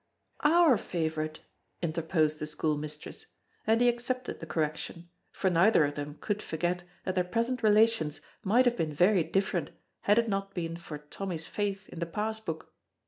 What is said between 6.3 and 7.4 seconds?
forget that their